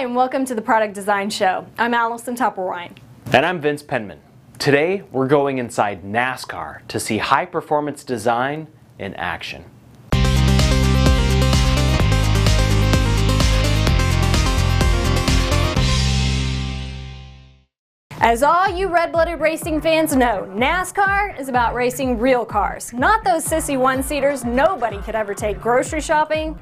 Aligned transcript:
Hi, 0.00 0.04
and 0.04 0.16
welcome 0.16 0.46
to 0.46 0.54
the 0.54 0.62
Product 0.62 0.94
Design 0.94 1.28
Show. 1.28 1.66
I'm 1.76 1.92
Allison 1.92 2.34
Toppelwein. 2.34 2.96
And 3.34 3.44
I'm 3.44 3.60
Vince 3.60 3.82
Penman. 3.82 4.20
Today, 4.58 5.02
we're 5.12 5.28
going 5.28 5.58
inside 5.58 6.02
NASCAR 6.02 6.88
to 6.88 6.98
see 6.98 7.18
high 7.18 7.44
performance 7.44 8.02
design 8.02 8.68
in 8.98 9.12
action. 9.16 9.62
As 18.22 18.42
all 18.42 18.70
you 18.70 18.88
red-blooded 18.88 19.38
racing 19.38 19.82
fans 19.82 20.16
know, 20.16 20.50
NASCAR 20.54 21.38
is 21.38 21.50
about 21.50 21.74
racing 21.74 22.18
real 22.18 22.46
cars, 22.46 22.94
not 22.94 23.22
those 23.22 23.44
sissy 23.44 23.78
one-seaters 23.78 24.46
nobody 24.46 24.96
could 25.02 25.14
ever 25.14 25.34
take 25.34 25.60
grocery 25.60 26.00
shopping. 26.00 26.58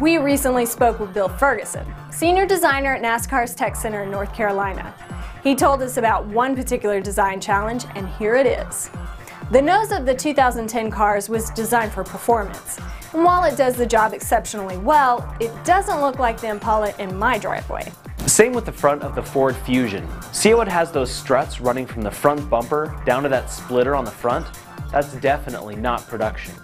We 0.00 0.16
recently 0.16 0.64
spoke 0.64 0.98
with 0.98 1.12
Bill 1.12 1.28
Ferguson, 1.28 1.86
senior 2.10 2.46
designer 2.46 2.94
at 2.94 3.02
NASCAR's 3.02 3.54
Tech 3.54 3.76
Center 3.76 4.04
in 4.04 4.10
North 4.10 4.34
Carolina. 4.34 4.94
He 5.44 5.54
told 5.54 5.82
us 5.82 5.98
about 5.98 6.26
one 6.26 6.56
particular 6.56 6.98
design 7.00 7.42
challenge, 7.42 7.84
and 7.94 8.08
here 8.08 8.34
it 8.34 8.46
is. 8.46 8.90
The 9.50 9.60
nose 9.60 9.92
of 9.92 10.06
the 10.06 10.14
2010 10.14 10.90
cars 10.90 11.28
was 11.28 11.50
designed 11.50 11.92
for 11.92 12.04
performance, 12.04 12.78
and 13.12 13.22
while 13.22 13.44
it 13.44 13.58
does 13.58 13.76
the 13.76 13.84
job 13.84 14.14
exceptionally 14.14 14.78
well, 14.78 15.36
it 15.40 15.52
doesn't 15.62 16.00
look 16.00 16.18
like 16.18 16.40
the 16.40 16.48
Impala 16.48 16.94
in 16.98 17.14
my 17.14 17.36
driveway. 17.36 17.92
Same 18.26 18.54
with 18.54 18.64
the 18.64 18.72
front 18.72 19.02
of 19.02 19.14
the 19.14 19.22
Ford 19.22 19.54
Fusion. 19.56 20.08
See 20.32 20.50
how 20.50 20.62
it 20.62 20.68
has 20.68 20.90
those 20.90 21.12
struts 21.12 21.60
running 21.60 21.84
from 21.84 22.00
the 22.00 22.10
front 22.10 22.48
bumper 22.48 22.98
down 23.04 23.24
to 23.24 23.28
that 23.28 23.50
splitter 23.50 23.94
on 23.94 24.06
the 24.06 24.10
front? 24.10 24.46
That's 24.90 25.12
definitely 25.16 25.76
not 25.76 26.06
production. 26.08 26.54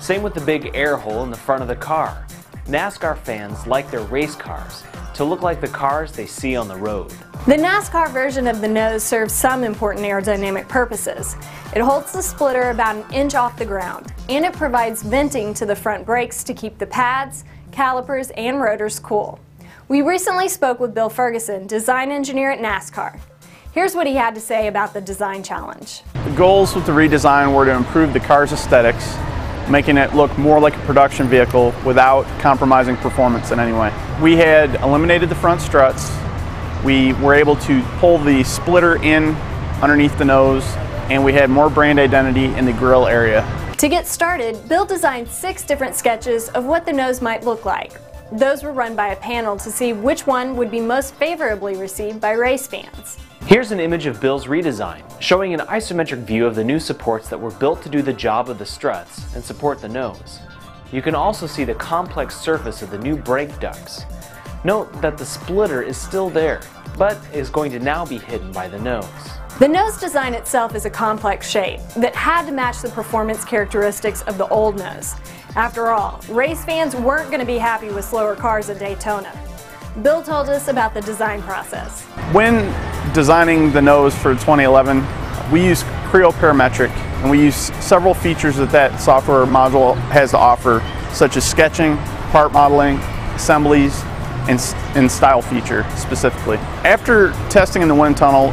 Same 0.00 0.22
with 0.22 0.32
the 0.32 0.40
big 0.40 0.70
air 0.72 0.96
hole 0.96 1.22
in 1.22 1.30
the 1.30 1.36
front 1.36 1.60
of 1.60 1.68
the 1.68 1.76
car. 1.76 2.24
NASCAR 2.68 3.16
fans 3.16 3.66
like 3.66 3.90
their 3.90 4.02
race 4.02 4.34
cars 4.34 4.84
to 5.14 5.24
look 5.24 5.40
like 5.40 5.62
the 5.62 5.68
cars 5.68 6.12
they 6.12 6.26
see 6.26 6.54
on 6.54 6.68
the 6.68 6.76
road. 6.76 7.10
The 7.46 7.54
NASCAR 7.54 8.12
version 8.12 8.46
of 8.46 8.60
the 8.60 8.68
nose 8.68 9.02
serves 9.02 9.32
some 9.32 9.64
important 9.64 10.04
aerodynamic 10.04 10.68
purposes. 10.68 11.34
It 11.74 11.80
holds 11.80 12.12
the 12.12 12.20
splitter 12.20 12.68
about 12.68 12.96
an 12.96 13.10
inch 13.10 13.34
off 13.34 13.58
the 13.58 13.64
ground, 13.64 14.12
and 14.28 14.44
it 14.44 14.52
provides 14.52 15.02
venting 15.02 15.54
to 15.54 15.64
the 15.64 15.74
front 15.74 16.04
brakes 16.04 16.44
to 16.44 16.52
keep 16.52 16.76
the 16.76 16.86
pads, 16.86 17.44
calipers, 17.72 18.28
and 18.32 18.60
rotors 18.60 18.98
cool. 18.98 19.40
We 19.88 20.02
recently 20.02 20.50
spoke 20.50 20.78
with 20.78 20.92
Bill 20.92 21.08
Ferguson, 21.08 21.66
design 21.66 22.12
engineer 22.12 22.50
at 22.50 22.60
NASCAR. 22.60 23.18
Here's 23.72 23.94
what 23.94 24.06
he 24.06 24.12
had 24.12 24.34
to 24.34 24.42
say 24.42 24.66
about 24.66 24.92
the 24.92 25.00
design 25.00 25.42
challenge. 25.42 26.02
The 26.12 26.34
goals 26.36 26.74
with 26.74 26.84
the 26.84 26.92
redesign 26.92 27.54
were 27.56 27.64
to 27.64 27.72
improve 27.72 28.12
the 28.12 28.20
car's 28.20 28.52
aesthetics, 28.52 29.16
making 29.70 29.96
it 29.96 30.14
look 30.14 30.36
more 30.38 30.58
like 30.60 30.74
a 30.76 30.80
production 30.80 31.28
vehicle 31.28 31.74
without 31.84 32.24
compromising 32.40 32.96
performance 32.96 33.50
in 33.50 33.60
any 33.60 33.72
way. 33.72 33.92
We 34.22 34.36
had 34.36 34.74
eliminated 34.76 35.28
the 35.28 35.34
front 35.34 35.60
struts. 35.60 36.10
We 36.84 37.12
were 37.14 37.34
able 37.34 37.56
to 37.56 37.82
pull 37.98 38.18
the 38.18 38.44
splitter 38.44 39.02
in 39.02 39.34
underneath 39.82 40.16
the 40.18 40.24
nose, 40.24 40.64
and 41.10 41.24
we 41.24 41.32
had 41.32 41.50
more 41.50 41.70
brand 41.70 41.98
identity 41.98 42.46
in 42.46 42.64
the 42.64 42.72
grille 42.72 43.06
area. 43.06 43.46
To 43.78 43.88
get 43.88 44.06
started, 44.06 44.68
Bill 44.68 44.84
designed 44.84 45.28
six 45.28 45.62
different 45.62 45.94
sketches 45.94 46.48
of 46.50 46.64
what 46.64 46.84
the 46.84 46.92
nose 46.92 47.20
might 47.20 47.44
look 47.44 47.64
like. 47.64 47.92
Those 48.32 48.62
were 48.62 48.72
run 48.72 48.94
by 48.96 49.08
a 49.08 49.16
panel 49.16 49.56
to 49.56 49.70
see 49.70 49.92
which 49.92 50.26
one 50.26 50.56
would 50.56 50.70
be 50.70 50.80
most 50.80 51.14
favorably 51.14 51.76
received 51.76 52.20
by 52.20 52.32
race 52.32 52.66
fans. 52.66 53.16
Here's 53.48 53.72
an 53.72 53.80
image 53.80 54.04
of 54.04 54.20
Bill's 54.20 54.44
redesign, 54.44 55.02
showing 55.22 55.54
an 55.54 55.60
isometric 55.60 56.18
view 56.24 56.44
of 56.44 56.54
the 56.54 56.62
new 56.62 56.78
supports 56.78 57.30
that 57.30 57.40
were 57.40 57.50
built 57.52 57.82
to 57.82 57.88
do 57.88 58.02
the 58.02 58.12
job 58.12 58.50
of 58.50 58.58
the 58.58 58.66
struts 58.66 59.34
and 59.34 59.42
support 59.42 59.80
the 59.80 59.88
nose. 59.88 60.40
You 60.92 61.00
can 61.00 61.14
also 61.14 61.46
see 61.46 61.64
the 61.64 61.74
complex 61.76 62.36
surface 62.36 62.82
of 62.82 62.90
the 62.90 62.98
new 62.98 63.16
brake 63.16 63.58
ducts. 63.58 64.04
Note 64.64 64.92
that 65.00 65.16
the 65.16 65.24
splitter 65.24 65.80
is 65.80 65.96
still 65.96 66.28
there, 66.28 66.60
but 66.98 67.16
is 67.32 67.48
going 67.48 67.72
to 67.72 67.78
now 67.78 68.04
be 68.04 68.18
hidden 68.18 68.52
by 68.52 68.68
the 68.68 68.78
nose. 68.80 69.08
The 69.58 69.66
nose 69.66 69.98
design 69.98 70.34
itself 70.34 70.74
is 70.74 70.84
a 70.84 70.90
complex 70.90 71.48
shape 71.48 71.80
that 71.96 72.14
had 72.14 72.44
to 72.44 72.52
match 72.52 72.82
the 72.82 72.90
performance 72.90 73.46
characteristics 73.46 74.20
of 74.24 74.36
the 74.36 74.46
old 74.48 74.76
nose. 74.76 75.14
After 75.56 75.86
all, 75.86 76.20
race 76.28 76.66
fans 76.66 76.94
weren't 76.94 77.28
going 77.28 77.40
to 77.40 77.46
be 77.46 77.56
happy 77.56 77.88
with 77.88 78.04
slower 78.04 78.36
cars 78.36 78.68
at 78.68 78.78
Daytona. 78.78 79.32
Bill 80.02 80.22
told 80.22 80.50
us 80.50 80.68
about 80.68 80.92
the 80.92 81.00
design 81.00 81.40
process. 81.40 82.04
When 82.32 82.72
designing 83.18 83.72
the 83.72 83.82
nose 83.82 84.14
for 84.14 84.32
2011, 84.34 85.04
we 85.50 85.60
use 85.64 85.82
Creo 86.06 86.30
Parametric 86.30 86.90
and 87.20 87.28
we 87.28 87.42
use 87.42 87.56
several 87.84 88.14
features 88.14 88.56
that 88.58 88.70
that 88.70 89.00
software 89.00 89.44
module 89.44 89.96
has 90.12 90.30
to 90.30 90.38
offer, 90.38 90.80
such 91.12 91.36
as 91.36 91.44
sketching, 91.44 91.96
part 92.30 92.52
modeling, 92.52 92.94
assemblies, 93.34 94.04
and, 94.48 94.60
and 94.94 95.10
style 95.10 95.42
feature 95.42 95.84
specifically. 95.96 96.58
After 96.84 97.32
testing 97.50 97.82
in 97.82 97.88
the 97.88 97.94
wind 97.96 98.16
tunnel, 98.16 98.50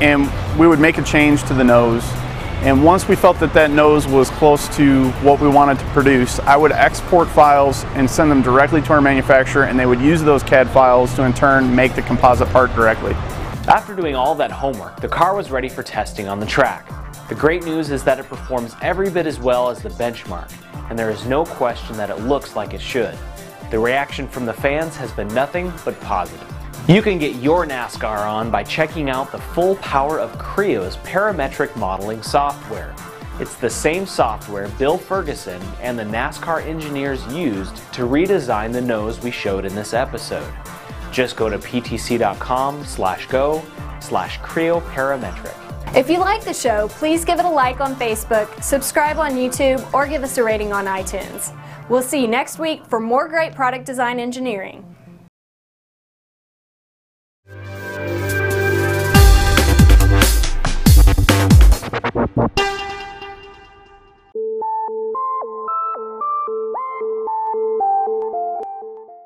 and 0.00 0.30
we 0.58 0.66
would 0.66 0.80
make 0.80 0.96
a 0.96 1.02
change 1.02 1.42
to 1.44 1.52
the 1.52 1.64
nose, 1.64 2.02
and 2.62 2.82
once 2.82 3.06
we 3.06 3.16
felt 3.16 3.38
that 3.40 3.52
that 3.52 3.70
nose 3.70 4.06
was 4.06 4.30
close 4.30 4.74
to 4.78 5.10
what 5.20 5.42
we 5.42 5.48
wanted 5.48 5.78
to 5.78 5.84
produce, 5.88 6.40
I 6.40 6.56
would 6.56 6.72
export 6.72 7.28
files 7.28 7.84
and 7.96 8.08
send 8.08 8.30
them 8.30 8.40
directly 8.40 8.80
to 8.80 8.94
our 8.94 9.02
manufacturer 9.02 9.64
and 9.64 9.78
they 9.78 9.84
would 9.84 10.00
use 10.00 10.22
those 10.22 10.42
CAD 10.42 10.70
files 10.70 11.14
to 11.16 11.24
in 11.24 11.34
turn 11.34 11.76
make 11.76 11.94
the 11.94 12.02
composite 12.02 12.48
part 12.48 12.74
directly. 12.74 13.14
After 13.68 13.94
doing 13.94 14.14
all 14.14 14.34
that 14.36 14.50
homework, 14.50 14.98
the 14.98 15.08
car 15.08 15.36
was 15.36 15.50
ready 15.50 15.68
for 15.68 15.82
testing 15.82 16.26
on 16.26 16.40
the 16.40 16.46
track. 16.46 16.88
The 17.28 17.34
great 17.34 17.64
news 17.64 17.90
is 17.90 18.02
that 18.04 18.18
it 18.18 18.24
performs 18.24 18.74
every 18.80 19.10
bit 19.10 19.26
as 19.26 19.38
well 19.38 19.68
as 19.68 19.82
the 19.82 19.90
benchmark, 19.90 20.50
and 20.88 20.98
there 20.98 21.10
is 21.10 21.26
no 21.26 21.44
question 21.44 21.94
that 21.98 22.08
it 22.08 22.18
looks 22.20 22.56
like 22.56 22.72
it 22.72 22.80
should. 22.80 23.14
The 23.70 23.78
reaction 23.78 24.26
from 24.26 24.46
the 24.46 24.54
fans 24.54 24.96
has 24.96 25.12
been 25.12 25.28
nothing 25.34 25.70
but 25.84 26.00
positive. 26.00 26.50
You 26.88 27.02
can 27.02 27.18
get 27.18 27.36
your 27.42 27.66
NASCAR 27.66 28.26
on 28.26 28.50
by 28.50 28.64
checking 28.64 29.10
out 29.10 29.30
the 29.30 29.38
full 29.38 29.76
power 29.76 30.18
of 30.18 30.38
Creo's 30.38 30.96
parametric 30.98 31.76
modeling 31.76 32.22
software. 32.22 32.96
It's 33.38 33.56
the 33.56 33.68
same 33.68 34.06
software 34.06 34.68
Bill 34.78 34.96
Ferguson 34.96 35.60
and 35.82 35.98
the 35.98 36.04
NASCAR 36.04 36.64
engineers 36.64 37.22
used 37.26 37.76
to 37.92 38.04
redesign 38.04 38.72
the 38.72 38.80
nose 38.80 39.20
we 39.20 39.30
showed 39.30 39.66
in 39.66 39.74
this 39.74 39.92
episode. 39.92 40.50
Just 41.12 41.36
go 41.36 41.48
to 41.48 41.58
ptc.com 41.58 42.84
slash 42.84 43.26
go 43.26 43.64
slash 44.00 44.38
Creo 44.40 44.80
Parametric. 44.92 45.54
If 45.96 46.10
you 46.10 46.18
like 46.18 46.44
the 46.44 46.52
show, 46.52 46.88
please 46.88 47.24
give 47.24 47.38
it 47.38 47.44
a 47.44 47.50
like 47.50 47.80
on 47.80 47.96
Facebook, 47.96 48.62
subscribe 48.62 49.16
on 49.16 49.32
YouTube, 49.32 49.82
or 49.94 50.06
give 50.06 50.22
us 50.22 50.36
a 50.36 50.44
rating 50.44 50.72
on 50.72 50.84
iTunes. 50.84 51.56
We'll 51.88 52.02
see 52.02 52.20
you 52.20 52.28
next 52.28 52.58
week 52.58 52.84
for 52.84 53.00
more 53.00 53.26
great 53.26 53.54
product 53.54 53.86
design 53.86 54.20
engineering. 54.20 54.84